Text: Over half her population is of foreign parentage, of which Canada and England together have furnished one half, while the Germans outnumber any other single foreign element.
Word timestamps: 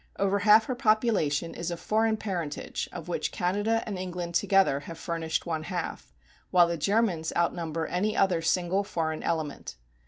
Over 0.17 0.39
half 0.39 0.65
her 0.65 0.73
population 0.73 1.53
is 1.53 1.69
of 1.69 1.79
foreign 1.79 2.17
parentage, 2.17 2.89
of 2.91 3.07
which 3.07 3.31
Canada 3.31 3.83
and 3.85 3.99
England 3.99 4.33
together 4.33 4.79
have 4.79 4.97
furnished 4.97 5.45
one 5.45 5.61
half, 5.61 6.11
while 6.49 6.67
the 6.67 6.75
Germans 6.75 7.31
outnumber 7.35 7.85
any 7.85 8.17
other 8.17 8.41
single 8.41 8.83
foreign 8.83 9.21
element. 9.21 9.75